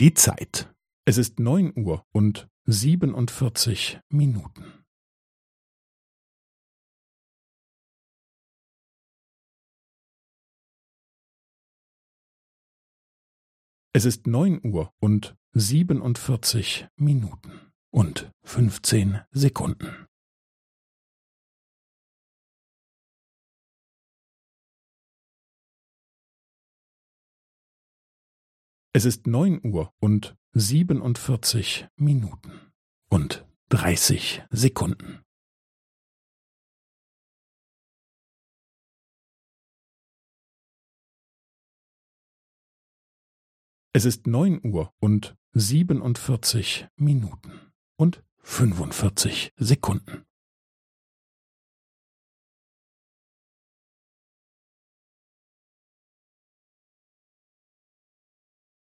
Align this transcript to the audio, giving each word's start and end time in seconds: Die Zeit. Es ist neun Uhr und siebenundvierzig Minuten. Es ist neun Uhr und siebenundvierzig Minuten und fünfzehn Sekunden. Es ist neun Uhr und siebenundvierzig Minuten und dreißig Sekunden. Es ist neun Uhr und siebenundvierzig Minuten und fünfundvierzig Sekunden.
Die 0.00 0.14
Zeit. 0.14 0.72
Es 1.06 1.18
ist 1.18 1.40
neun 1.40 1.72
Uhr 1.76 2.06
und 2.12 2.48
siebenundvierzig 2.66 3.98
Minuten. 4.08 4.84
Es 13.92 14.04
ist 14.04 14.28
neun 14.28 14.64
Uhr 14.64 14.94
und 15.00 15.36
siebenundvierzig 15.52 16.86
Minuten 16.94 17.72
und 17.90 18.30
fünfzehn 18.44 19.22
Sekunden. 19.32 20.07
Es 28.98 29.04
ist 29.04 29.28
neun 29.28 29.64
Uhr 29.64 29.94
und 30.00 30.36
siebenundvierzig 30.54 31.86
Minuten 31.94 32.72
und 33.08 33.46
dreißig 33.68 34.42
Sekunden. 34.50 35.24
Es 43.92 44.04
ist 44.04 44.26
neun 44.26 44.60
Uhr 44.66 44.92
und 44.98 45.36
siebenundvierzig 45.52 46.88
Minuten 46.96 47.70
und 47.94 48.24
fünfundvierzig 48.38 49.52
Sekunden. 49.56 50.27